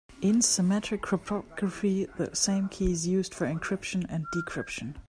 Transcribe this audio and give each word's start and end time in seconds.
In 0.23 0.41
symmetric 0.41 1.03
cryptography 1.03 2.05
the 2.17 2.35
same 2.35 2.69
key 2.69 2.91
is 2.91 3.07
used 3.07 3.35
for 3.35 3.45
encryption 3.45 4.03
and 4.09 4.25
decryption. 4.33 4.95